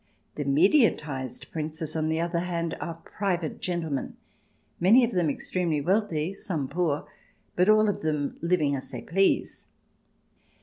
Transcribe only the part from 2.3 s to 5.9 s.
hand, are private gentlemen, many of them extremely